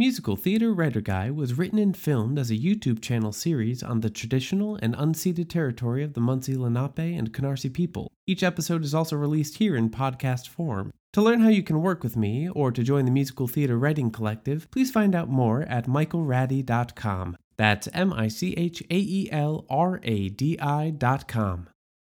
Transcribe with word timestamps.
Musical 0.00 0.34
Theater 0.34 0.72
Writer 0.72 1.02
Guy 1.02 1.30
was 1.30 1.58
written 1.58 1.78
and 1.78 1.94
filmed 1.94 2.38
as 2.38 2.50
a 2.50 2.56
YouTube 2.56 3.02
channel 3.02 3.32
series 3.32 3.82
on 3.82 4.00
the 4.00 4.08
traditional 4.08 4.76
and 4.76 4.96
unceded 4.96 5.50
territory 5.50 6.02
of 6.02 6.14
the 6.14 6.22
Munsee 6.22 6.56
Lenape 6.56 7.18
and 7.18 7.34
Canarsie 7.34 7.70
people. 7.70 8.10
Each 8.26 8.42
episode 8.42 8.82
is 8.82 8.94
also 8.94 9.14
released 9.14 9.58
here 9.58 9.76
in 9.76 9.90
podcast 9.90 10.48
form. 10.48 10.90
To 11.12 11.20
learn 11.20 11.40
how 11.40 11.50
you 11.50 11.62
can 11.62 11.82
work 11.82 12.02
with 12.02 12.16
me 12.16 12.48
or 12.48 12.72
to 12.72 12.82
join 12.82 13.04
the 13.04 13.10
Musical 13.10 13.46
Theater 13.46 13.76
Writing 13.76 14.10
Collective, 14.10 14.70
please 14.70 14.90
find 14.90 15.14
out 15.14 15.28
more 15.28 15.64
at 15.64 15.84
michaelradi.com. 15.84 17.36
That's 17.58 17.86
M 17.92 18.14
I 18.14 18.28
C 18.28 18.54
H 18.56 18.80
A 18.80 18.96
E 18.96 19.28
L 19.30 19.66
R 19.68 20.00
A 20.02 20.30
D 20.30 20.58
I.com. 20.58 21.68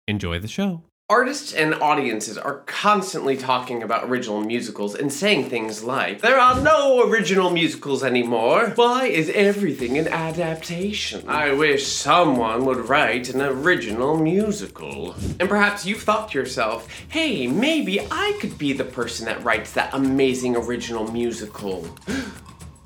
Enjoy 0.07 0.39
the 0.39 0.47
show. 0.47 0.83
Artists 1.09 1.53
and 1.53 1.75
audiences 1.75 2.37
are 2.37 2.59
constantly 2.65 3.35
talking 3.35 3.83
about 3.83 4.09
original 4.09 4.39
musicals 4.39 4.95
and 4.95 5.11
saying 5.11 5.49
things 5.49 5.83
like, 5.83 6.21
There 6.21 6.39
are 6.39 6.59
no 6.61 7.07
original 7.07 7.49
musicals 7.49 8.05
anymore. 8.05 8.71
Why 8.75 9.07
is 9.07 9.29
everything 9.29 9.97
an 9.97 10.07
adaptation? 10.07 11.27
I 11.27 11.51
wish 11.51 11.85
someone 11.85 12.63
would 12.65 12.89
write 12.89 13.29
an 13.29 13.41
original 13.41 14.17
musical. 14.17 15.13
And 15.41 15.49
perhaps 15.49 15.85
you've 15.85 16.01
thought 16.01 16.31
to 16.31 16.39
yourself, 16.39 16.87
Hey, 17.09 17.47
maybe 17.47 17.99
I 18.09 18.37
could 18.39 18.57
be 18.57 18.71
the 18.71 18.85
person 18.85 19.25
that 19.25 19.43
writes 19.43 19.73
that 19.73 19.93
amazing 19.93 20.55
original 20.55 21.11
musical. 21.11 21.87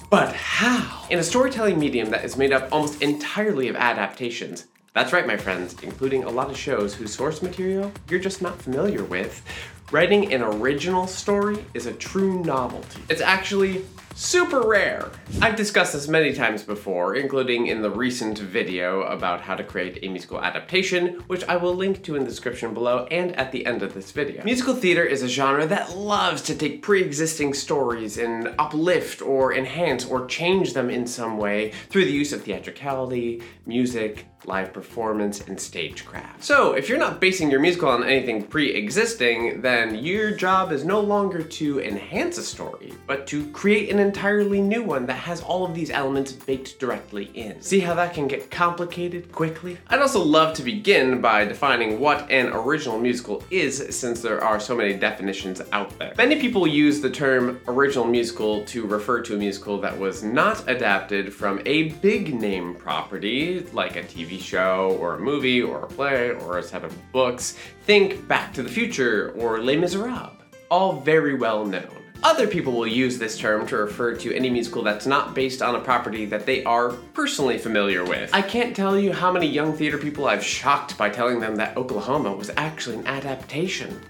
But 0.10 0.34
how? 0.34 1.06
In 1.10 1.20
a 1.20 1.24
storytelling 1.24 1.78
medium 1.78 2.10
that 2.12 2.24
is 2.24 2.38
made 2.38 2.54
up 2.54 2.70
almost 2.72 3.02
entirely 3.02 3.68
of 3.68 3.76
adaptations, 3.76 4.66
that's 4.98 5.14
right, 5.14 5.28
my 5.28 5.38
friends, 5.38 5.76
including 5.84 6.24
a 6.24 6.30
lot 6.30 6.50
of 6.50 6.58
shows 6.58 6.96
whose 6.96 7.14
source 7.14 7.44
material 7.44 7.92
you're 8.10 8.20
just 8.20 8.42
not 8.42 8.60
familiar 8.60 9.04
with. 9.04 9.44
Writing 9.92 10.34
an 10.34 10.42
original 10.42 11.06
story 11.06 11.64
is 11.76 11.86
a 11.86 11.94
true 11.94 12.44
novelty. 12.44 13.02
It's 13.08 13.22
actually 13.22 13.86
super 14.16 14.68
rare. 14.68 15.12
I've 15.44 15.56
discussed 15.56 15.94
this 15.94 16.08
many 16.08 16.34
times 16.34 16.64
before, 16.64 17.16
including 17.16 17.68
in 17.68 17.84
the 17.84 17.92
recent 17.92 18.40
video 18.40 19.04
about 19.04 19.42
how 19.42 19.54
to 19.54 19.64
create 19.64 20.00
a 20.02 20.10
musical 20.10 20.42
adaptation, 20.42 21.24
which 21.28 21.44
I 21.44 21.56
will 21.58 21.76
link 21.76 22.04
to 22.06 22.16
in 22.16 22.24
the 22.24 22.30
description 22.30 22.74
below 22.74 23.06
and 23.12 23.36
at 23.36 23.52
the 23.52 23.68
end 23.68 23.84
of 23.84 23.94
this 23.94 24.12
video. 24.12 24.44
Musical 24.44 24.74
theater 24.74 25.04
is 25.04 25.22
a 25.22 25.28
genre 25.28 25.68
that 25.68 25.96
loves 25.96 26.42
to 26.44 26.56
take 26.56 26.82
pre-existing 26.82 27.54
stories 27.54 28.18
and 28.18 28.56
uplift 28.58 29.22
or 29.22 29.54
enhance 29.54 30.04
or 30.04 30.26
change 30.26 30.74
them 30.74 30.90
in 30.90 31.06
some 31.06 31.38
way 31.38 31.72
through 31.90 32.06
the 32.06 32.12
use 32.12 32.34
of 32.34 32.42
theatricality, 32.42 33.44
music, 33.68 34.26
live 34.46 34.72
performance, 34.74 35.42
and 35.48 35.60
stagecraft. 35.60 36.44
So, 36.44 36.74
if 36.74 36.88
you're 36.88 36.98
not 36.98 37.20
basing 37.20 37.50
your 37.50 37.60
musical 37.60 37.90
on 37.90 38.04
anything 38.04 38.44
pre-existing, 38.44 39.62
then 39.62 39.96
your 39.96 40.32
job 40.32 40.72
is 40.72 40.86
no 40.86 41.00
longer 41.00 41.42
to 41.42 41.82
enhance 41.82 42.38
a 42.38 42.44
story, 42.44 42.94
but 43.08 43.28
to 43.28 43.46
create 43.52 43.90
an 43.90 44.00
entirely 44.00 44.62
new 44.62 44.84
one 44.84 45.06
that 45.08 45.16
has 45.16 45.42
all 45.42 45.66
of 45.66 45.74
these 45.74 45.90
elements 45.90 46.32
baked 46.32 46.80
directly 46.80 47.26
in. 47.34 47.62
See 47.62 47.80
how 47.80 47.96
that 47.96 48.14
can 48.14 48.28
get 48.28 48.52
complicated 48.52 49.32
quickly? 49.32 49.78
I'd 49.88 50.02
also 50.02 50.24
love 50.24 50.56
to 50.56 50.64
begin 50.64 51.20
by 51.20 51.46
defining 51.46 52.00
what 52.00 52.30
an 52.30 52.48
original 52.48 53.00
musical 53.00 53.44
is, 53.52 53.96
since 53.98 54.22
there 54.22 54.44
are 54.44 54.60
so 54.60 54.76
many 54.76 54.94
definitions 54.94 55.62
out 55.72 55.98
there. 56.00 56.14
Many 56.18 56.40
people 56.40 56.68
use 56.68 57.02
the 57.02 57.10
term 57.10 57.60
original 57.68 58.06
musical 58.06 58.64
to 58.66 58.86
refer 58.86 59.22
to 59.24 59.36
a 59.36 59.38
musical 59.38 59.80
that 59.82 59.98
was 59.98 60.24
not 60.24 60.68
adapted 60.70 61.34
from 61.34 61.62
a 61.66 61.90
big 61.90 62.34
name 62.34 62.76
property, 62.76 63.66
like 63.74 63.96
a 63.96 64.04
TV 64.04 64.27
show, 64.36 64.98
or 65.00 65.16
a 65.16 65.20
movie, 65.20 65.62
or 65.62 65.84
a 65.84 65.88
play, 65.88 66.32
or 66.32 66.58
a 66.58 66.64
set 66.64 66.84
of 66.84 66.94
books. 67.14 67.58
Think 67.84 68.28
Back 68.28 68.54
to 68.56 68.64
the 68.64 68.70
Future 68.70 69.34
or 69.38 69.62
Les 69.62 69.78
Miserables. 69.78 70.34
All 70.70 71.00
very 71.00 71.36
well 71.36 71.66
known. 71.66 72.04
Other 72.24 72.48
people 72.48 72.74
will 72.74 72.88
use 72.88 73.20
this 73.20 73.38
term 73.38 73.68
to 73.68 73.78
refer 73.78 74.16
to 74.16 74.36
any 74.36 74.50
musical 74.50 74.82
that's 74.82 75.06
not 75.06 75.36
based 75.36 75.62
on 75.62 75.76
a 75.76 75.80
property 75.80 76.26
that 76.26 76.46
they 76.46 76.64
are 76.64 76.90
personally 77.14 77.60
familiar 77.60 78.04
with. 78.04 78.32
I 78.34 78.42
can't 78.42 78.76
tell 78.76 79.00
you 79.00 79.14
how 79.14 79.32
many 79.32 79.48
young 79.48 79.72
theater 79.74 80.00
people 80.00 80.28
I've 80.28 80.44
shocked 80.44 80.98
by 80.98 81.10
telling 81.10 81.40
them 81.40 81.56
that 81.58 81.78
Oklahoma 81.78 82.34
was 82.34 82.50
actually 82.58 82.98
an 82.98 83.08
adaptation. 83.08 84.02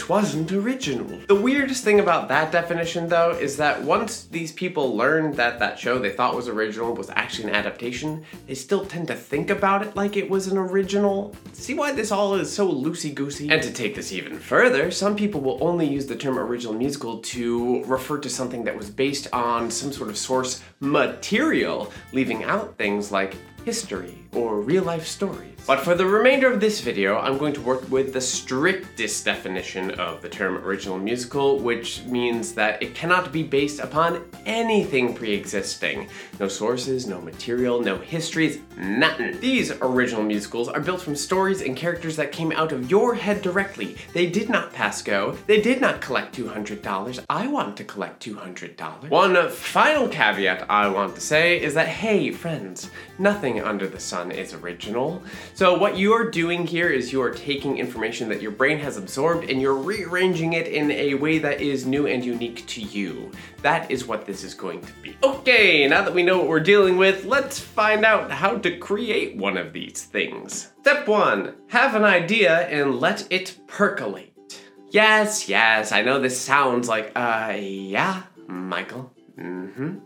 Twasn't 0.00 0.50
original. 0.50 1.20
The 1.26 1.34
weirdest 1.34 1.84
thing 1.84 2.00
about 2.00 2.28
that 2.28 2.50
definition, 2.50 3.06
though, 3.06 3.32
is 3.32 3.58
that 3.58 3.82
once 3.82 4.24
these 4.24 4.50
people 4.50 4.96
learned 4.96 5.34
that 5.34 5.58
that 5.58 5.78
show 5.78 5.98
they 5.98 6.08
thought 6.08 6.34
was 6.34 6.48
original 6.48 6.94
was 6.94 7.10
actually 7.10 7.50
an 7.50 7.54
adaptation, 7.54 8.24
they 8.46 8.54
still 8.54 8.86
tend 8.86 9.08
to 9.08 9.14
think 9.14 9.50
about 9.50 9.86
it 9.86 9.94
like 9.94 10.16
it 10.16 10.30
was 10.30 10.46
an 10.46 10.56
original. 10.56 11.36
See 11.52 11.74
why 11.74 11.92
this 11.92 12.10
all 12.10 12.34
is 12.34 12.50
so 12.50 12.66
loosey 12.66 13.14
goosey? 13.14 13.50
And 13.50 13.62
to 13.62 13.70
take 13.70 13.94
this 13.94 14.10
even 14.10 14.38
further, 14.38 14.90
some 14.90 15.14
people 15.14 15.42
will 15.42 15.62
only 15.62 15.86
use 15.86 16.06
the 16.06 16.16
term 16.16 16.38
original 16.38 16.72
musical 16.72 17.18
to 17.18 17.84
refer 17.84 18.16
to 18.20 18.30
something 18.30 18.64
that 18.64 18.74
was 18.74 18.88
based 18.88 19.28
on 19.34 19.70
some 19.70 19.92
sort 19.92 20.08
of 20.08 20.16
source 20.16 20.62
material, 20.80 21.92
leaving 22.14 22.42
out 22.44 22.74
things 22.78 23.12
like 23.12 23.36
history 23.64 24.18
or 24.32 24.60
real 24.60 24.84
life 24.84 25.06
stories. 25.06 25.50
But 25.66 25.80
for 25.80 25.94
the 25.94 26.06
remainder 26.06 26.50
of 26.50 26.58
this 26.58 26.80
video, 26.80 27.18
I'm 27.18 27.38
going 27.38 27.52
to 27.52 27.60
work 27.60 27.88
with 27.90 28.12
the 28.12 28.20
strictest 28.20 29.24
definition 29.24 29.92
of 29.92 30.22
the 30.22 30.28
term 30.28 30.56
original 30.56 30.98
musical, 30.98 31.58
which 31.58 32.02
means 32.04 32.54
that 32.54 32.82
it 32.82 32.94
cannot 32.94 33.30
be 33.30 33.42
based 33.42 33.78
upon 33.78 34.24
anything 34.46 35.14
pre-existing. 35.14 36.08
No 36.40 36.48
sources, 36.48 37.06
no 37.06 37.20
material, 37.20 37.80
no 37.80 37.98
histories, 37.98 38.58
nothing. 38.78 39.38
These 39.40 39.70
original 39.82 40.22
musicals 40.22 40.68
are 40.68 40.80
built 40.80 41.02
from 41.02 41.14
stories 41.14 41.60
and 41.60 41.76
characters 41.76 42.16
that 42.16 42.32
came 42.32 42.52
out 42.52 42.72
of 42.72 42.90
your 42.90 43.14
head 43.14 43.42
directly. 43.42 43.96
They 44.12 44.26
did 44.26 44.48
not 44.48 44.72
pass 44.72 45.02
go. 45.02 45.36
They 45.46 45.60
did 45.60 45.80
not 45.80 46.00
collect 46.00 46.34
$200. 46.36 47.24
I 47.28 47.46
want 47.46 47.76
to 47.76 47.84
collect 47.84 48.24
$200. 48.24 49.10
One 49.10 49.48
final 49.50 50.08
caveat 50.08 50.68
I 50.70 50.88
want 50.88 51.14
to 51.14 51.20
say 51.20 51.60
is 51.60 51.74
that, 51.74 51.88
hey, 51.88 52.30
friends, 52.32 52.90
nothing 53.18 53.49
under 53.58 53.88
the 53.88 53.98
sun 53.98 54.30
is 54.30 54.54
original. 54.54 55.20
So 55.54 55.76
what 55.76 55.96
you 55.96 56.12
are 56.12 56.30
doing 56.30 56.66
here 56.66 56.90
is 56.90 57.10
you 57.10 57.20
are 57.22 57.32
taking 57.32 57.78
information 57.78 58.28
that 58.28 58.40
your 58.40 58.52
brain 58.52 58.78
has 58.78 58.96
absorbed 58.96 59.50
and 59.50 59.60
you're 59.60 59.74
rearranging 59.74 60.52
it 60.52 60.68
in 60.68 60.92
a 60.92 61.14
way 61.14 61.38
that 61.38 61.60
is 61.60 61.86
new 61.86 62.06
and 62.06 62.24
unique 62.24 62.64
to 62.66 62.80
you. 62.80 63.32
That 63.62 63.90
is 63.90 64.06
what 64.06 64.26
this 64.26 64.44
is 64.44 64.54
going 64.54 64.82
to 64.82 64.92
be. 65.02 65.16
Okay, 65.24 65.88
now 65.88 66.04
that 66.04 66.14
we 66.14 66.22
know 66.22 66.38
what 66.38 66.48
we're 66.48 66.60
dealing 66.60 66.96
with, 66.96 67.24
let's 67.24 67.58
find 67.58 68.04
out 68.04 68.30
how 68.30 68.58
to 68.58 68.78
create 68.78 69.36
one 69.36 69.56
of 69.56 69.72
these 69.72 70.04
things. 70.04 70.72
Step 70.82 71.08
one, 71.08 71.54
have 71.68 71.94
an 71.94 72.04
idea 72.04 72.68
and 72.68 73.00
let 73.00 73.26
it 73.32 73.58
percolate. 73.66 74.60
Yes, 74.90 75.48
yes, 75.48 75.92
I 75.92 76.02
know 76.02 76.20
this 76.20 76.40
sounds 76.40 76.88
like, 76.88 77.12
uh, 77.16 77.54
yeah, 77.56 78.22
Michael. 78.46 79.12
Mm-hmm. 79.38 79.98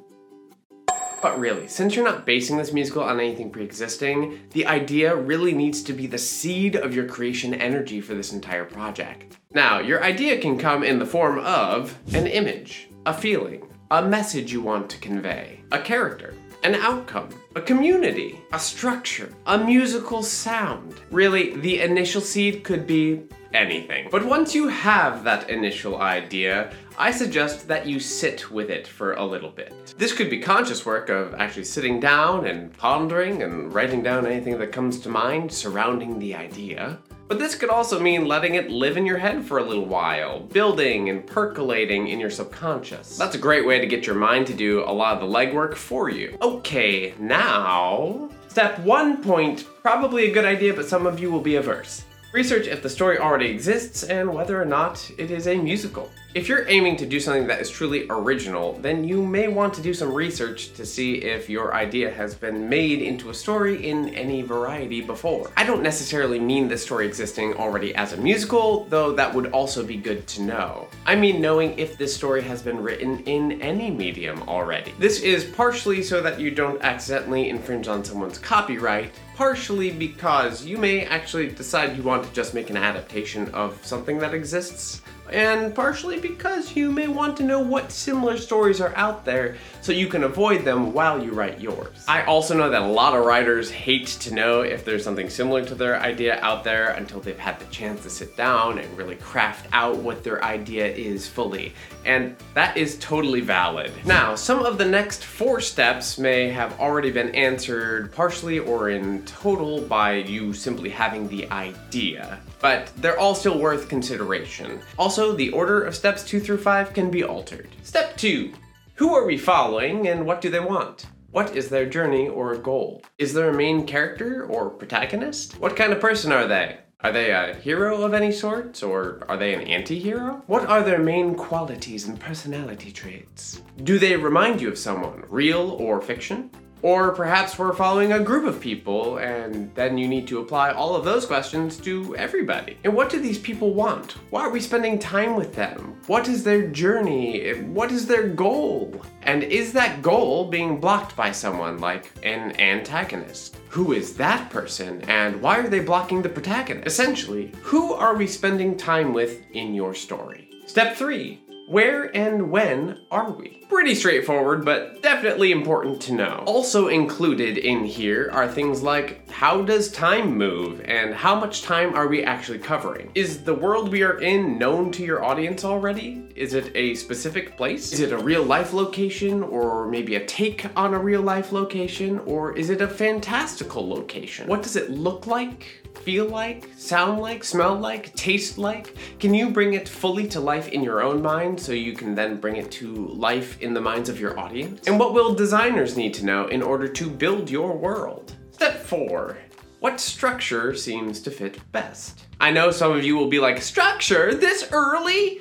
But 1.25 1.41
really, 1.41 1.69
since 1.69 1.97
you're 1.97 2.05
not 2.05 2.27
basing 2.27 2.59
this 2.59 2.75
musical 2.75 3.03
on 3.03 3.19
anything 3.19 3.49
pre-existing, 3.49 4.41
the 4.51 4.67
idea 4.67 5.17
really 5.17 5.55
needs 5.55 5.83
to 5.85 5.95
be 5.95 6.07
the 6.07 6.19
seed 6.19 6.77
of 6.77 6.95
your 6.95 7.07
creation 7.09 7.55
energy 7.55 8.03
for 8.03 8.13
this 8.13 8.35
entire 8.35 8.67
project. 8.67 9.39
Now, 9.55 9.79
your 9.79 10.05
idea 10.05 10.37
can 10.37 10.59
come 10.59 10.85
in 10.85 10.99
the 10.99 11.07
form 11.07 11.39
of 11.39 11.99
an 12.13 12.27
image, 12.27 12.91
a 13.07 13.15
feeling, 13.15 13.67
a 13.91 14.07
message 14.07 14.53
you 14.53 14.61
want 14.61 14.91
to 14.91 14.99
convey, 14.99 15.61
a 15.73 15.79
character, 15.79 16.35
an 16.63 16.75
outcome, 16.75 17.31
a 17.57 17.63
community, 17.63 18.39
a 18.53 18.59
structure, 18.59 19.33
a 19.47 19.57
musical 19.57 20.23
sound. 20.23 21.01
Really, 21.11 21.57
the 21.57 21.81
initial 21.81 22.21
seed 22.21 22.65
could 22.65 22.87
be 22.87 23.23
anything. 23.55 24.09
But 24.11 24.25
once 24.25 24.55
you 24.55 24.69
have 24.69 25.25
that 25.25 25.49
initial 25.49 26.03
idea, 26.03 26.73
I 26.99 27.11
suggest 27.11 27.67
that 27.69 27.87
you 27.87 27.99
sit 27.99 28.51
with 28.51 28.71
it 28.71 28.87
for 28.87 29.15
a 29.15 29.25
little 29.25 29.51
bit. 29.51 29.95
This 29.97 30.13
could 30.13 30.29
be 30.29 30.41
conscious 30.41 30.85
work 30.85 31.09
of 31.09 31.35
actually 31.35 31.65
sitting 31.65 31.99
down 32.01 32.47
and 32.47 32.77
pondering 32.77 33.43
and 33.43 33.73
writing 33.73 34.03
down 34.03 34.27
anything 34.27 34.59
that 34.59 34.73
comes 34.73 35.01
to 35.01 35.09
mind 35.09 35.51
surrounding 35.51 36.19
the 36.19 36.35
idea. 36.35 36.99
But 37.27 37.39
this 37.39 37.55
could 37.55 37.71
also 37.71 37.99
mean 37.99 38.27
letting 38.27 38.55
it 38.57 38.71
live 38.71 38.99
in 38.99 39.07
your 39.07 39.17
head 39.17 39.45
for 39.45 39.59
a 39.59 39.65
little 39.65 39.87
while, 39.87 40.41
building 40.41 41.09
and 41.09 41.27
percolating 41.27 42.09
in 42.09 42.21
your 42.21 42.29
subconscious. 42.29 43.17
That's 43.17 43.35
a 43.35 43.39
great 43.39 43.67
way 43.67 43.79
to 43.79 43.87
get 43.87 44.07
your 44.07 44.15
mind 44.15 44.47
to 44.49 44.55
do 44.55 44.85
a 44.85 44.93
lot 44.93 45.17
of 45.17 45.21
the 45.21 45.35
legwork 45.35 45.75
for 45.75 46.11
you. 46.11 46.37
Okay, 46.43 47.15
now, 47.19 48.29
step 48.49 48.79
one 48.81 49.23
point, 49.23 49.67
probably 49.83 50.31
a 50.31 50.35
good 50.35 50.45
idea, 50.45 50.75
but 50.75 50.87
some 50.87 51.07
of 51.07 51.19
you 51.19 51.31
will 51.31 51.41
be 51.41 51.57
averse. 51.57 52.05
Research 52.35 52.67
if 52.67 52.83
the 52.83 52.91
story 52.91 53.17
already 53.17 53.47
exists 53.47 54.03
and 54.03 54.35
whether 54.35 54.61
or 54.61 54.65
not 54.65 55.09
it 55.19 55.31
is 55.31 55.47
a 55.47 55.57
musical. 55.57 56.11
If 56.35 56.49
you're 56.49 56.69
aiming 56.69 56.97
to 56.97 57.07
do 57.07 57.21
something 57.21 57.47
that 57.47 57.61
is 57.61 57.71
truly 57.71 58.09
original, 58.11 58.73
then 58.83 59.05
you 59.05 59.25
may 59.25 59.47
want 59.47 59.73
to 59.75 59.81
do 59.81 59.95
some 59.95 60.13
research 60.13 60.73
to 60.73 60.85
see 60.85 61.19
if 61.19 61.49
your 61.49 61.73
idea 61.75 62.11
has 62.11 62.35
been 62.35 62.69
made 62.69 63.03
into 63.03 63.31
a 63.31 63.35
story 63.35 63.87
in 63.89 64.09
any 64.17 64.43
variety 64.43 65.01
before. 65.01 65.53
I 65.57 65.63
don't 65.63 65.81
necessarily 65.81 66.41
mean 66.41 66.67
the 66.67 66.77
story 66.77 67.07
existing 67.07 67.55
already 67.55 67.95
as 67.95 68.15
a 68.15 68.17
musical, 68.17 68.87
though 68.87 69.13
that 69.13 69.33
would 69.33 69.53
also 69.53 69.87
be 69.87 69.97
good 69.97 70.27
to 70.27 70.43
know. 70.43 70.89
I 71.07 71.15
mean 71.15 71.41
knowing 71.41 71.79
if 71.79 71.97
this 71.97 72.17
story 72.17 72.43
has 72.43 72.63
been 72.63 72.83
written 72.83 73.21
in 73.27 73.63
any 73.63 73.93
medium 73.93 74.43
already. 74.49 74.93
This 74.99 75.21
is 75.21 75.45
partially 75.45 76.03
so 76.03 76.21
that 76.21 76.41
you 76.41 76.51
don't 76.51 76.83
accidentally 76.83 77.49
infringe 77.49 77.87
on 77.87 78.05
someone's 78.05 78.39
copyright, 78.39 79.13
partially 79.37 79.91
because 79.91 80.65
you 80.65 80.79
may 80.79 81.05
actually 81.07 81.49
decide 81.49 81.97
you 81.97 82.03
want 82.03 82.25
to 82.25 82.33
just 82.33 82.55
make 82.55 82.71
an 82.71 82.77
adaptation 82.77 83.49
of 83.55 83.85
something 83.85 84.19
that 84.19 84.35
exists 84.35 85.03
and 85.31 85.75
partially 85.75 86.21
because 86.21 86.77
you 86.77 86.91
may 86.91 87.09
want 87.09 87.37
to 87.37 87.43
know 87.43 87.61
what 87.61 87.91
similar 87.91 88.37
stories 88.37 88.81
are 88.81 88.95
out 88.97 89.25
there 89.25 89.57
so 89.81 89.93
you 89.93 90.07
can 90.07 90.25
avoid 90.25 90.65
them 90.65 90.93
while 90.93 91.23
you 91.23 91.33
write 91.33 91.61
yours. 91.61 92.05
I 92.09 92.23
also 92.25 92.57
know 92.57 92.71
that 92.71 92.83
a 92.83 92.87
lot 92.87 93.15
of 93.15 93.25
writers 93.25 93.71
hate 93.71 94.07
to 94.07 94.35
know 94.35 94.63
if 94.63 94.85
there's 94.85 95.05
something 95.05 95.31
similar 95.31 95.65
to 95.65 95.75
their 95.75 96.01
idea 96.01 96.41
out 96.41 96.65
there 96.65 96.91
until 96.91 97.21
they've 97.21 97.39
had 97.39 97.59
the 97.59 97.67
chance 97.67 98.03
to 98.03 98.11
sit 98.11 98.37
down 98.37 98.79
and 98.79 98.99
really 98.99 99.17
craft 99.17 99.67
out 99.73 99.97
what 99.97 100.25
their 100.25 100.43
idea 100.45 100.87
is 100.87 101.29
fully, 101.29 101.75
and 102.05 102.37
that 102.55 102.77
is 102.77 102.99
totally 102.99 103.41
valid. 103.41 103.93
Now, 104.05 104.35
some 104.35 104.65
of 104.65 104.79
the 104.79 104.85
next 104.85 105.25
four 105.25 105.61
steps 105.61 106.19
may 106.19 106.49
have 106.49 106.79
already 106.81 107.11
been 107.11 107.35
answered 107.35 108.13
partially 108.13 108.59
or 108.59 108.91
in 108.91 109.25
total 109.25 109.81
by 109.83 110.15
you 110.15 110.53
simply 110.53 110.91
having 110.91 111.29
the 111.29 111.51
idea, 111.51 112.41
but 112.61 112.91
they're 112.99 113.19
all 113.19 113.35
still 113.35 113.59
worth 113.59 113.89
consideration. 113.89 114.81
Also, 114.99 115.14
the 115.37 115.51
order 115.51 115.83
of 115.83 115.95
steps 115.95 116.25
two 116.25 116.41
through 116.41 116.59
five 116.59 116.93
can 116.93 117.11
be 117.11 117.23
altered. 117.23 117.69
Step 117.83 118.17
two 118.17 118.53
Who 118.97 119.15
are 119.15 119.25
we 119.25 119.39
following 119.39 120.09
and 120.09 120.27
what 120.27 120.41
do 120.41 120.51
they 120.51 120.61
want? 120.61 121.07
What 121.31 121.57
is 121.57 121.69
their 121.69 121.87
journey 121.87 122.29
or 122.29 122.57
goal? 122.57 123.03
Is 123.19 123.33
there 123.33 123.51
a 123.51 123.57
main 123.57 123.87
character 123.87 124.45
or 124.45 124.71
protagonist? 124.71 125.61
What 125.61 125.77
kind 125.77 125.93
of 125.93 126.01
person 126.01 126.33
are 126.33 126.47
they? 126.47 126.79
Are 127.01 127.13
they 127.13 127.31
a 127.31 127.55
hero 127.55 128.03
of 128.03 128.15
any 128.15 128.33
sort, 128.33 128.83
or 128.83 129.25
are 129.29 129.37
they 129.37 129.53
an 129.55 129.61
anti 129.63 129.99
hero? 129.99 130.43
What 130.47 130.67
are 130.67 130.83
their 130.83 130.99
main 130.99 131.35
qualities 131.35 132.09
and 132.09 132.19
personality 132.19 132.91
traits? 132.91 133.61
Do 133.83 133.99
they 133.99 134.17
remind 134.17 134.61
you 134.61 134.69
of 134.69 134.79
someone, 134.79 135.25
real 135.29 135.71
or 135.73 136.01
fiction? 136.01 136.51
Or 136.85 137.13
perhaps 137.13 137.59
we're 137.59 137.73
following 137.73 138.13
a 138.13 138.21
group 138.21 138.45
of 138.45 138.61
people, 138.61 139.17
and 139.17 139.75
then 139.75 139.97
you 139.97 140.07
need 140.07 140.29
to 140.29 140.41
apply 140.41 140.71
all 140.73 140.95
of 140.95 141.03
those 141.03 141.25
questions 141.25 141.79
to 141.79 142.15
everybody. 142.15 142.77
And 142.85 142.95
what 142.95 143.09
do 143.09 143.19
these 143.19 143.39
people 143.39 143.73
want? 143.73 144.17
Why 144.29 144.43
are 144.43 144.51
we 144.51 144.61
spending 144.61 144.99
time 144.99 145.35
with 145.35 145.55
them? 145.55 145.99
What 146.09 146.29
is 146.29 146.45
their 146.45 146.69
journey? 146.69 147.55
What 147.63 147.91
is 147.91 148.07
their 148.07 148.29
goal? 148.29 149.01
And 149.23 149.45
is 149.45 149.73
that 149.73 150.03
goal 150.03 150.51
being 150.51 150.79
blocked 150.79 151.17
by 151.17 151.33
someone 151.33 151.79
like 151.79 152.13
an 152.23 152.61
antagonist? 152.61 153.57
Who 153.71 153.95
is 153.95 154.15
that 154.19 154.51
person, 154.51 155.01
and 155.09 155.41
why 155.41 155.61
are 155.61 155.71
they 155.71 155.81
blocking 155.81 156.21
the 156.21 156.29
protagonist? 156.29 156.87
Essentially, 156.87 157.51
who 157.63 157.95
are 157.95 158.15
we 158.15 158.27
spending 158.27 158.77
time 158.77 159.15
with 159.15 159.41
in 159.53 159.75
your 159.75 159.95
story? 159.95 160.51
Step 160.67 160.97
three 160.97 161.44
where 161.67 162.15
and 162.15 162.51
when 162.51 163.01
are 163.11 163.31
we? 163.31 163.65
Pretty 163.69 163.95
straightforward, 163.95 164.65
but 164.65 165.03
definitely 165.03 165.51
important 165.51 166.01
to 166.03 166.13
know. 166.13 166.43
Also 166.47 166.89
included 166.89 167.59
in 167.59 167.85
here 167.85 168.29
are 168.33 168.47
things 168.47 168.83
like 168.83 169.29
how 169.31 169.63
does 169.63 169.91
time 169.91 170.37
move 170.37 170.83
and 170.85 171.15
how 171.15 171.35
much 171.35 171.63
time 171.63 171.95
are 171.95 172.07
we 172.07 172.23
actually 172.23 172.59
covering? 172.59 173.11
Is 173.15 173.43
the 173.43 173.55
world 173.55 173.91
we 173.91 174.03
are 174.03 174.21
in 174.21 174.59
known 174.59 174.93
to 174.93 175.03
your 175.03 175.25
audience 175.25 175.65
already? 175.65 176.23
Is 176.37 176.55
it 176.55 176.71
a 176.75 176.95
specific 176.95 177.57
place? 177.57 177.93
Is 177.93 178.01
it 178.01 178.13
a 178.13 178.19
real 178.19 178.43
life 178.43 178.73
location 178.73 179.43
or 179.43 179.89
maybe 179.89 180.17
a 180.17 180.27
take 180.27 180.67
on 180.77 180.95
a 180.95 180.99
real 180.99 181.23
life 181.23 181.53
location 181.53 182.19
or 182.21 182.57
is 182.57 182.71
it 182.71 182.83
a 182.83 182.89
fantastical 182.89 183.89
location? 183.89 184.47
What 184.49 184.63
does 184.63 184.77
it 184.77 184.91
look 184.91 185.27
like? 185.27 185.84
Feel 185.99 186.27
like, 186.27 186.71
sound 186.77 187.21
like, 187.21 187.45
smell 187.45 187.75
like, 187.75 188.15
taste 188.15 188.59
like? 188.59 188.97
Can 189.19 189.35
you 189.35 189.51
bring 189.51 189.75
it 189.75 189.89
fully 189.89 190.27
to 190.29 190.41
life 190.41 190.69
in 190.69 190.83
your 190.83 191.03
own 191.03 191.23
mind 191.23 191.59
so 191.59 191.73
you 191.73 191.95
can 191.95 192.15
then 192.15 192.41
bring 192.41 192.57
it 192.57 192.71
to 192.73 193.09
life 193.09 193.61
in 193.61 193.75
the 193.75 193.81
minds 193.81 194.09
of 194.09 194.21
your 194.21 194.39
audience? 194.39 194.87
And 194.87 194.99
what 194.99 195.15
will 195.15 195.35
designers 195.35 195.97
need 195.97 196.15
to 196.15 196.25
know 196.25 196.49
in 196.49 196.63
order 196.63 196.89
to 196.89 197.09
build 197.09 197.51
your 197.51 197.77
world? 197.77 198.37
Step 198.51 198.77
4. 198.85 199.39
What 199.81 200.01
structure 200.01 200.75
seems 200.75 201.21
to 201.21 201.31
fit 201.31 201.61
best? 201.73 202.25
I 202.41 202.51
know 202.51 202.71
some 202.71 202.93
of 202.93 203.05
you 203.05 203.17
will 203.17 203.29
be 203.29 203.39
like, 203.39 203.61
structure 203.61 204.35
this 204.35 204.69
early? 204.73 205.41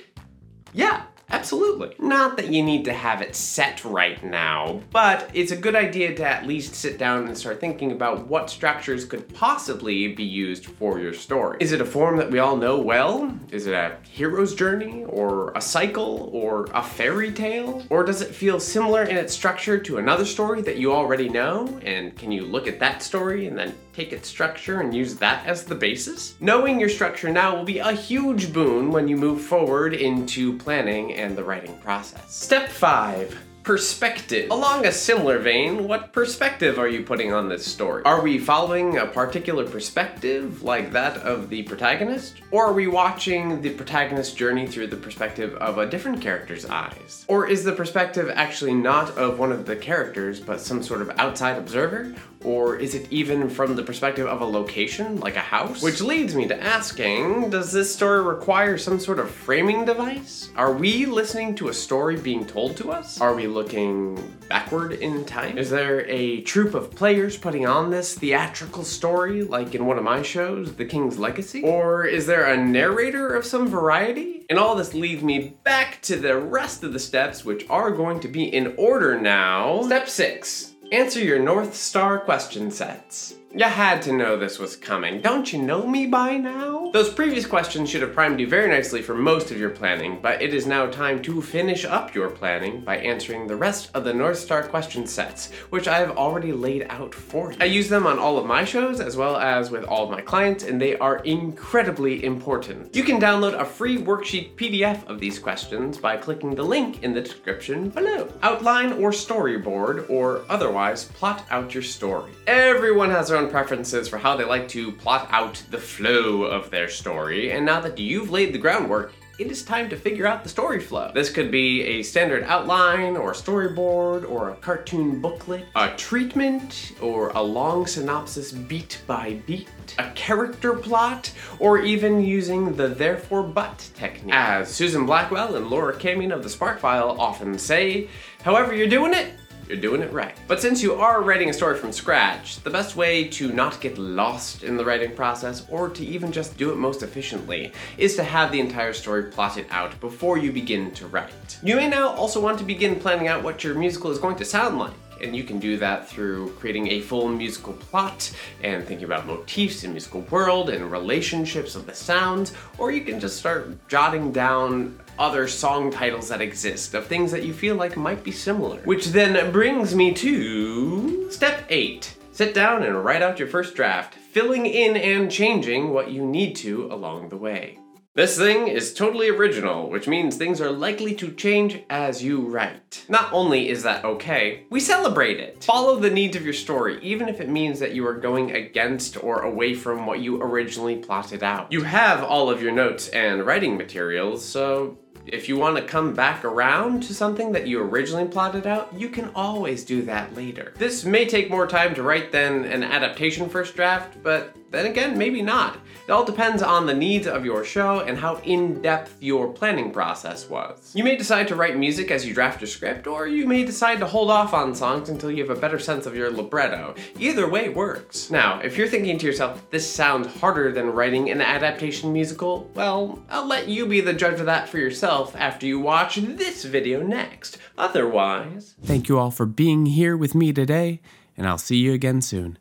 Yeah, 0.73 1.03
Absolutely. 1.33 1.95
Not 1.97 2.37
that 2.37 2.51
you 2.51 2.61
need 2.61 2.85
to 2.85 2.93
have 2.93 3.23
it 3.23 3.35
set 3.35 3.83
right 3.83 4.23
now, 4.23 4.81
but 4.91 5.31
it's 5.33 5.51
a 5.51 5.55
good 5.55 5.75
idea 5.75 6.13
to 6.15 6.23
at 6.23 6.45
least 6.45 6.75
sit 6.75 6.99
down 6.99 7.25
and 7.25 7.35
start 7.35 7.59
thinking 7.59 7.91
about 7.91 8.27
what 8.27 8.51
structures 8.51 9.03
could 9.03 9.33
possibly 9.33 10.13
be 10.13 10.23
used 10.23 10.67
for 10.67 10.99
your 10.99 11.11
story. 11.11 11.57
Is 11.59 11.71
it 11.71 11.81
a 11.81 11.85
form 11.85 12.17
that 12.17 12.29
we 12.29 12.37
all 12.37 12.55
know 12.55 12.77
well? 12.77 13.35
Is 13.49 13.65
it 13.65 13.73
a 13.73 13.97
hero's 14.03 14.53
journey, 14.53 15.05
or 15.05 15.51
a 15.53 15.61
cycle, 15.61 16.29
or 16.31 16.69
a 16.73 16.83
fairy 16.83 17.31
tale? 17.31 17.83
Or 17.89 18.03
does 18.03 18.21
it 18.21 18.33
feel 18.33 18.59
similar 18.59 19.03
in 19.03 19.17
its 19.17 19.33
structure 19.33 19.79
to 19.79 19.97
another 19.97 20.25
story 20.25 20.61
that 20.61 20.77
you 20.77 20.93
already 20.93 21.29
know? 21.29 21.79
And 21.83 22.15
can 22.15 22.31
you 22.31 22.43
look 22.43 22.67
at 22.67 22.79
that 22.79 23.01
story 23.01 23.47
and 23.47 23.57
then 23.57 23.73
take 23.93 24.11
its 24.11 24.27
structure 24.27 24.81
and 24.81 24.93
use 24.93 25.15
that 25.15 25.45
as 25.45 25.63
the 25.63 25.75
basis? 25.75 26.35
Knowing 26.39 26.79
your 26.79 26.89
structure 26.89 27.29
now 27.29 27.55
will 27.55 27.63
be 27.63 27.79
a 27.79 27.91
huge 27.91 28.51
boon 28.51 28.91
when 28.91 29.07
you 29.07 29.15
move 29.15 29.41
forward 29.41 29.93
into 29.93 30.57
planning 30.57 31.13
and 31.13 31.37
the 31.37 31.43
writing 31.43 31.77
process. 31.77 32.33
Step 32.33 32.69
5 32.69 33.37
perspective. 33.63 34.51
Along 34.51 34.85
a 34.85 34.91
similar 34.91 35.39
vein, 35.39 35.87
what 35.87 36.11
perspective 36.11 36.77
are 36.77 36.87
you 36.87 37.03
putting 37.03 37.33
on 37.33 37.47
this 37.47 37.65
story? 37.65 38.03
Are 38.03 38.21
we 38.21 38.37
following 38.37 38.97
a 38.97 39.05
particular 39.05 39.65
perspective, 39.65 40.63
like 40.63 40.91
that 40.91 41.17
of 41.17 41.49
the 41.49 41.63
protagonist? 41.63 42.41
Or 42.51 42.65
are 42.65 42.73
we 42.73 42.87
watching 42.87 43.61
the 43.61 43.69
protagonist's 43.71 44.33
journey 44.33 44.67
through 44.67 44.87
the 44.87 44.97
perspective 44.97 45.55
of 45.55 45.77
a 45.77 45.85
different 45.85 46.21
character's 46.21 46.65
eyes? 46.65 47.25
Or 47.29 47.47
is 47.47 47.63
the 47.63 47.71
perspective 47.71 48.29
actually 48.33 48.73
not 48.73 49.17
of 49.17 49.39
one 49.39 49.51
of 49.51 49.65
the 49.65 49.77
characters, 49.77 50.41
but 50.41 50.59
some 50.59 50.83
sort 50.83 51.01
of 51.01 51.09
outside 51.11 51.57
observer? 51.57 52.13
Or 52.43 52.75
is 52.75 52.95
it 52.95 53.07
even 53.11 53.49
from 53.49 53.75
the 53.75 53.83
perspective 53.83 54.27
of 54.27 54.41
a 54.41 54.45
location, 54.45 55.19
like 55.19 55.35
a 55.35 55.41
house? 55.41 55.81
Which 55.81 56.01
leads 56.01 56.35
me 56.35 56.47
to 56.47 56.61
asking 56.61 57.49
Does 57.49 57.71
this 57.71 57.93
story 57.93 58.21
require 58.21 58.77
some 58.77 58.99
sort 58.99 59.19
of 59.19 59.29
framing 59.29 59.85
device? 59.85 60.49
Are 60.55 60.73
we 60.73 61.05
listening 61.05 61.55
to 61.55 61.69
a 61.69 61.73
story 61.73 62.17
being 62.17 62.45
told 62.45 62.77
to 62.77 62.91
us? 62.91 63.21
Are 63.21 63.33
we 63.33 63.47
looking 63.47 64.15
backward 64.49 64.93
in 64.93 65.25
time? 65.25 65.57
Is 65.57 65.69
there 65.69 66.05
a 66.07 66.41
troupe 66.41 66.73
of 66.73 66.91
players 66.91 67.37
putting 67.37 67.65
on 67.65 67.89
this 67.89 68.15
theatrical 68.15 68.83
story, 68.83 69.43
like 69.43 69.75
in 69.75 69.85
one 69.85 69.97
of 69.97 70.03
my 70.03 70.21
shows, 70.21 70.75
The 70.75 70.85
King's 70.85 71.17
Legacy? 71.17 71.63
Or 71.63 72.05
is 72.05 72.25
there 72.25 72.45
a 72.45 72.57
narrator 72.57 73.33
of 73.33 73.45
some 73.45 73.67
variety? 73.67 74.45
And 74.49 74.59
all 74.59 74.75
this 74.75 74.93
leads 74.93 75.23
me 75.23 75.55
back 75.63 76.01
to 76.03 76.17
the 76.17 76.37
rest 76.37 76.83
of 76.83 76.93
the 76.93 76.99
steps, 76.99 77.45
which 77.45 77.67
are 77.69 77.91
going 77.91 78.19
to 78.19 78.27
be 78.27 78.43
in 78.43 78.73
order 78.77 79.19
now. 79.19 79.83
Step 79.83 80.09
6 80.09 80.72
Answer 80.91 81.19
your 81.21 81.39
North 81.39 81.75
Star 81.75 82.19
question 82.19 82.69
sets. 82.69 83.35
You 83.55 83.65
had 83.65 84.01
to 84.03 84.13
know 84.13 84.35
this 84.35 84.57
was 84.57 84.75
coming. 84.75 85.21
Don't 85.21 85.53
you 85.53 85.61
know 85.61 85.85
me 85.85 86.07
by 86.07 86.37
now? 86.37 86.89
Those 86.91 87.13
previous 87.13 87.45
questions 87.45 87.87
should 87.87 88.01
have 88.01 88.15
primed 88.15 88.39
you 88.39 88.47
very 88.47 88.67
nicely 88.67 89.03
for 89.03 89.13
most 89.13 89.51
of 89.51 89.59
your 89.59 89.69
planning, 89.69 90.17
but 90.19 90.41
it 90.41 90.55
is 90.55 90.65
now 90.65 90.87
time 90.87 91.21
to 91.21 91.39
finish 91.39 91.85
up 91.85 92.15
your 92.15 92.31
planning 92.31 92.81
by 92.81 92.97
answering 92.97 93.45
the 93.45 93.55
rest 93.55 93.91
of 93.93 94.05
the 94.05 94.13
North 94.13 94.39
Star 94.39 94.63
question 94.63 95.05
sets, 95.05 95.51
which 95.69 95.87
I 95.87 95.99
have 95.99 96.17
already 96.17 96.51
laid 96.51 96.87
out 96.89 97.13
for 97.13 97.51
you. 97.51 97.57
I 97.61 97.65
use 97.65 97.89
them 97.89 98.07
on 98.07 98.17
all 98.17 98.39
of 98.39 98.47
my 98.47 98.65
shows 98.65 98.99
as 98.99 99.17
well 99.17 99.37
as 99.37 99.69
with 99.69 99.83
all 99.83 100.05
of 100.05 100.09
my 100.09 100.21
clients, 100.21 100.63
and 100.63 100.81
they 100.81 100.97
are 100.97 101.17
incredibly 101.17 102.25
important. 102.25 102.95
You 102.95 103.03
can 103.03 103.21
download 103.21 103.59
a 103.59 103.65
free 103.65 103.99
worksheet 103.99 104.55
PDF 104.55 105.05
of 105.07 105.19
these 105.19 105.37
questions 105.37 105.99
by 105.99 106.17
clicking 106.17 106.55
the 106.55 106.63
link 106.63 107.03
in 107.03 107.13
the 107.13 107.21
description 107.21 107.89
below. 107.89 108.33
Outline 108.41 108.93
or 108.93 109.11
storyboard, 109.11 110.09
or 110.09 110.43
otherwise 110.49 111.05
plot 111.05 111.45
out 111.51 111.75
your 111.75 111.83
story. 111.83 112.31
Everyone 112.47 113.11
has 113.11 113.27
their 113.29 113.37
own 113.37 113.42
preferences 113.49 114.07
for 114.07 114.17
how 114.17 114.35
they 114.35 114.43
like 114.43 114.67
to 114.69 114.91
plot 114.91 115.27
out 115.31 115.61
the 115.71 115.77
flow 115.77 116.43
of 116.43 116.69
their 116.69 116.89
story, 116.89 117.51
and 117.51 117.65
now 117.65 117.79
that 117.81 117.97
you've 117.97 118.31
laid 118.31 118.53
the 118.53 118.57
groundwork, 118.57 119.13
it 119.39 119.49
is 119.49 119.63
time 119.63 119.89
to 119.89 119.97
figure 119.97 120.27
out 120.27 120.43
the 120.43 120.49
story 120.49 120.79
flow. 120.79 121.11
This 121.11 121.31
could 121.31 121.49
be 121.49 121.81
a 121.81 122.03
standard 122.03 122.43
outline, 122.43 123.17
or 123.17 123.31
a 123.31 123.35
storyboard, 123.35 124.29
or 124.29 124.51
a 124.51 124.55
cartoon 124.57 125.19
booklet, 125.21 125.65
a 125.75 125.89
treatment, 125.95 126.91
or 127.01 127.29
a 127.29 127.41
long 127.41 127.87
synopsis 127.87 128.51
beat 128.51 129.01
by 129.07 129.41
beat, 129.47 129.69
a 129.97 130.11
character 130.11 130.73
plot, 130.73 131.31
or 131.57 131.79
even 131.79 132.21
using 132.23 132.75
the 132.75 132.87
therefore 132.87 133.41
but 133.41 133.89
technique. 133.95 134.35
As 134.35 134.69
Susan 134.69 135.07
Blackwell 135.07 135.55
and 135.55 135.67
Laura 135.67 135.95
Camien 135.95 136.31
of 136.31 136.43
the 136.43 136.49
Spark 136.49 136.79
File 136.79 137.19
often 137.19 137.57
say, 137.57 138.09
however 138.43 138.75
you're 138.75 138.87
doing 138.87 139.15
it, 139.15 139.33
you're 139.67 139.77
doing 139.77 140.01
it 140.01 140.11
right. 140.11 140.35
But 140.47 140.61
since 140.61 140.81
you 140.81 140.93
are 140.95 141.21
writing 141.21 141.49
a 141.49 141.53
story 141.53 141.77
from 141.77 141.91
scratch, 141.91 142.59
the 142.61 142.69
best 142.69 142.95
way 142.95 143.27
to 143.29 143.51
not 143.51 143.81
get 143.81 143.97
lost 143.97 144.63
in 144.63 144.77
the 144.77 144.85
writing 144.85 145.15
process, 145.15 145.65
or 145.69 145.89
to 145.89 146.05
even 146.05 146.31
just 146.31 146.57
do 146.57 146.71
it 146.71 146.77
most 146.77 147.03
efficiently, 147.03 147.71
is 147.97 148.15
to 148.15 148.23
have 148.23 148.51
the 148.51 148.59
entire 148.59 148.93
story 148.93 149.23
plotted 149.31 149.65
out 149.69 149.99
before 149.99 150.37
you 150.37 150.51
begin 150.51 150.91
to 150.91 151.07
write. 151.07 151.59
You 151.63 151.75
may 151.75 151.87
now 151.87 152.09
also 152.09 152.41
want 152.41 152.57
to 152.59 152.65
begin 152.65 152.99
planning 152.99 153.27
out 153.27 153.43
what 153.43 153.63
your 153.63 153.75
musical 153.75 154.11
is 154.11 154.19
going 154.19 154.35
to 154.37 154.45
sound 154.45 154.77
like 154.77 154.93
and 155.23 155.35
you 155.35 155.43
can 155.43 155.59
do 155.59 155.77
that 155.77 156.07
through 156.07 156.51
creating 156.59 156.87
a 156.89 157.01
full 157.01 157.27
musical 157.27 157.73
plot 157.73 158.31
and 158.61 158.85
thinking 158.85 159.05
about 159.05 159.25
motifs 159.25 159.83
in 159.83 159.91
musical 159.91 160.21
world 160.21 160.69
and 160.69 160.91
relationships 160.91 161.75
of 161.75 161.85
the 161.85 161.93
sounds, 161.93 162.53
or 162.77 162.91
you 162.91 163.01
can 163.01 163.19
just 163.19 163.37
start 163.37 163.87
jotting 163.87 164.31
down 164.31 164.99
other 165.19 165.47
song 165.47 165.91
titles 165.91 166.29
that 166.29 166.41
exist 166.41 166.93
of 166.93 167.05
things 167.05 167.31
that 167.31 167.43
you 167.43 167.53
feel 167.53 167.75
like 167.75 167.95
might 167.95 168.23
be 168.23 168.31
similar. 168.31 168.79
Which 168.81 169.07
then 169.07 169.51
brings 169.51 169.95
me 169.95 170.13
to 170.13 171.31
step 171.31 171.65
eight. 171.69 172.17
Sit 172.31 172.53
down 172.55 172.81
and 172.81 173.05
write 173.05 173.21
out 173.21 173.37
your 173.37 173.47
first 173.47 173.75
draft, 173.75 174.15
filling 174.15 174.65
in 174.65 174.97
and 174.97 175.29
changing 175.29 175.91
what 175.93 176.09
you 176.09 176.25
need 176.25 176.55
to 176.57 176.91
along 176.91 177.29
the 177.29 177.37
way. 177.37 177.77
This 178.15 178.37
thing 178.37 178.67
is 178.67 178.93
totally 178.93 179.29
original, 179.29 179.89
which 179.89 180.07
means 180.07 180.35
things 180.35 180.61
are 180.61 180.69
likely 180.69 181.15
to 181.15 181.31
change 181.31 181.79
as 181.89 182.23
you 182.23 182.41
write. 182.41 183.05
Not 183.09 183.33
only 183.33 183.69
is 183.69 183.81
that 183.81 184.05
okay, 184.05 184.65
we 184.69 184.79
celebrate 184.81 185.39
it. 185.39 185.63
Follow 185.63 185.99
the 185.99 186.11
needs 186.11 186.35
of 186.35 186.43
your 186.43 186.53
story, 186.53 186.99
even 187.01 187.27
if 187.27 187.41
it 187.41 187.49
means 187.49 187.79
that 187.79 187.95
you 187.95 188.05
are 188.05 188.13
going 188.13 188.51
against 188.51 189.23
or 189.23 189.41
away 189.41 189.73
from 189.73 190.05
what 190.05 190.19
you 190.19 190.39
originally 190.39 190.97
plotted 190.97 191.41
out. 191.41 191.71
You 191.71 191.81
have 191.81 192.23
all 192.23 192.51
of 192.51 192.61
your 192.61 192.71
notes 192.71 193.09
and 193.09 193.47
writing 193.47 193.77
materials, 193.77 194.45
so 194.45 194.95
if 195.25 195.49
you 195.49 195.57
want 195.57 195.77
to 195.77 195.83
come 195.83 196.13
back 196.13 196.45
around 196.45 197.01
to 197.03 197.15
something 197.15 197.51
that 197.53 197.65
you 197.65 197.81
originally 197.81 198.27
plotted 198.27 198.67
out, 198.67 198.93
you 198.95 199.09
can 199.09 199.31
always 199.33 199.83
do 199.83 200.03
that 200.03 200.35
later. 200.35 200.73
This 200.77 201.03
may 201.03 201.25
take 201.25 201.49
more 201.49 201.65
time 201.65 201.95
to 201.95 202.03
write 202.03 202.31
than 202.31 202.65
an 202.65 202.83
adaptation 202.83 203.49
first 203.49 203.75
draft, 203.75 204.21
but 204.21 204.55
then 204.73 204.85
again, 204.87 205.17
maybe 205.17 205.41
not. 205.41 205.77
It 206.07 206.11
all 206.11 206.25
depends 206.25 206.61
on 206.61 206.85
the 206.85 206.93
needs 206.93 207.27
of 207.27 207.45
your 207.45 207.63
show 207.63 208.01
and 208.01 208.17
how 208.17 208.37
in 208.43 208.81
depth 208.81 209.15
your 209.21 209.53
planning 209.53 209.91
process 209.91 210.49
was. 210.49 210.91
You 210.93 211.03
may 211.03 211.15
decide 211.15 211.47
to 211.47 211.55
write 211.55 211.77
music 211.77 212.11
as 212.11 212.25
you 212.25 212.33
draft 212.33 212.59
your 212.59 212.67
script, 212.67 213.07
or 213.07 213.25
you 213.25 213.47
may 213.47 213.63
decide 213.63 213.99
to 213.99 214.07
hold 214.07 214.29
off 214.29 214.53
on 214.53 214.75
songs 214.75 215.07
until 215.07 215.31
you 215.31 215.47
have 215.47 215.55
a 215.55 215.61
better 215.61 215.79
sense 215.79 216.05
of 216.05 216.15
your 216.15 216.29
libretto. 216.29 216.95
Either 217.19 217.47
way 217.47 217.69
works. 217.69 218.29
Now, 218.29 218.59
if 218.59 218.77
you're 218.77 218.87
thinking 218.89 219.17
to 219.19 219.25
yourself, 219.25 219.69
this 219.69 219.89
sounds 219.89 220.27
harder 220.41 220.73
than 220.73 220.91
writing 220.91 221.29
an 221.29 221.39
adaptation 221.39 222.11
musical, 222.11 222.69
well, 222.73 223.23
I'll 223.29 223.47
let 223.47 223.69
you 223.69 223.85
be 223.85 224.01
the 224.01 224.13
judge 224.13 224.39
of 224.39 224.47
that 224.47 224.67
for 224.67 224.79
yourself 224.79 225.35
after 225.37 225.65
you 225.65 225.79
watch 225.79 226.15
this 226.15 226.65
video 226.65 227.01
next. 227.01 227.59
Otherwise, 227.77 228.75
Thank 228.83 229.07
you 229.07 229.17
all 229.19 229.31
for 229.31 229.45
being 229.45 229.85
here 229.85 230.17
with 230.17 230.35
me 230.35 230.51
today, 230.51 230.99
and 231.37 231.47
I'll 231.47 231.57
see 231.57 231.77
you 231.77 231.93
again 231.93 232.21
soon. 232.21 232.57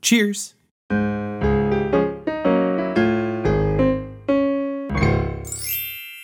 Cheers! 0.00 0.54